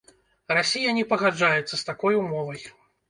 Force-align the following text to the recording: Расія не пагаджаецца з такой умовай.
Расія 0.57 0.95
не 0.99 1.03
пагаджаецца 1.11 1.69
з 1.77 1.83
такой 1.91 2.19
умовай. 2.25 2.67